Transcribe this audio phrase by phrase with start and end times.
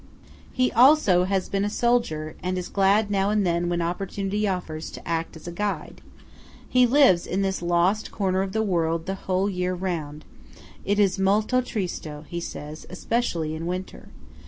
[0.51, 4.89] He also has been a soldier, and is glad now and then, when opportunity offers,
[4.89, 6.01] to act as guide.
[6.67, 10.25] He lives in this lost corner of the world the whole year round.
[10.83, 14.09] It is "molto tristo," he says; especially in winter.